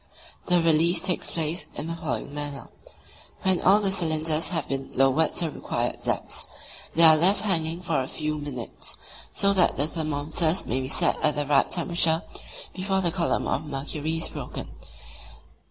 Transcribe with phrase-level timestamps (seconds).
[0.47, 2.69] The release takes place in the following manner:
[3.43, 6.47] when all the cylinders have been lowered to the required depths,
[6.95, 8.97] they are left hanging for a few minutes,
[9.31, 12.23] so that the thermometers may be set at the right temperature
[12.73, 14.71] before the column of mercury is broken.